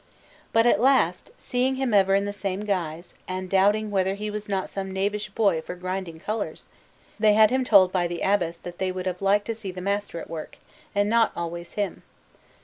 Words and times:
But 0.51 0.65
at 0.65 0.79
last, 0.81 1.29
seeing 1.37 1.75
him 1.75 1.93
ever 1.93 2.15
in 2.15 2.25
the 2.25 2.33
same 2.33 2.61
guise, 2.61 3.13
and 3.27 3.47
doubting 3.47 3.91
whether 3.91 4.15
he 4.15 4.31
was 4.31 4.49
not 4.49 4.67
some 4.67 4.89
knavish 4.91 5.29
boy 5.29 5.61
for 5.61 5.75
grinding 5.75 6.19
colours, 6.19 6.65
they 7.19 7.33
had 7.35 7.51
him 7.51 7.63
told 7.63 7.91
by 7.91 8.07
the 8.07 8.21
Abbess 8.23 8.57
that 8.57 8.79
they 8.79 8.91
would 8.91 9.05
have 9.05 9.21
liked 9.21 9.45
to 9.45 9.53
see 9.53 9.69
the 9.69 9.79
master 9.79 10.19
at 10.19 10.27
work, 10.27 10.57
and 10.95 11.07
not 11.07 11.31
always 11.35 11.73
him. 11.73 12.01